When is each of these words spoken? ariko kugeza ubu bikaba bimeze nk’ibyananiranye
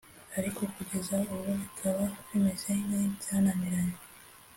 ariko 0.37 0.61
kugeza 0.75 1.15
ubu 1.33 1.49
bikaba 1.61 2.03
bimeze 2.27 2.69
nk’ibyananiranye 2.85 3.99